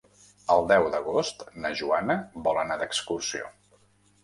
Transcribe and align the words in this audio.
El 0.53 0.63
deu 0.71 0.85
d'agost 0.95 1.43
na 1.67 1.71
Joana 1.83 2.17
vol 2.49 2.59
anar 2.65 2.81
d'excursió. 2.83 3.55